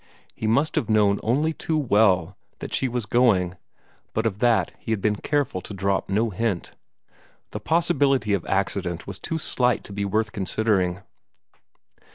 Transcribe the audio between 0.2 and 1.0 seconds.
He must have